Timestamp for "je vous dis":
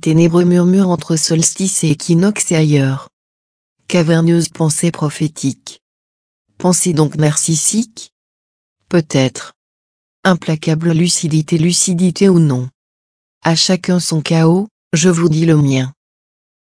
14.94-15.44